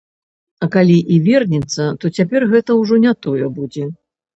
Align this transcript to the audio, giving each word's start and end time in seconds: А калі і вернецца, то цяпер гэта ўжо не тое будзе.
А 0.65 0.69
калі 0.75 0.95
і 1.17 1.19
вернецца, 1.29 1.83
то 2.01 2.13
цяпер 2.19 2.49
гэта 2.57 2.71
ўжо 2.83 3.03
не 3.09 3.19
тое 3.25 3.57
будзе. 3.65 3.83